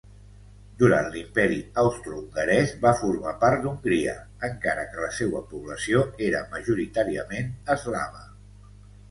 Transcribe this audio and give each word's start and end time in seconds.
Durant 0.77 1.09
l'Imperi 1.15 1.59
austrohongarès, 1.81 2.73
va 2.85 2.93
formar 3.01 3.33
part 3.43 3.61
d'Hongria, 3.67 4.15
encara 4.49 4.87
que 4.95 5.05
la 5.05 5.11
seua 5.19 5.43
població 5.53 6.03
era 6.31 6.43
majoritàriament 6.57 7.55
eslava. 7.77 8.27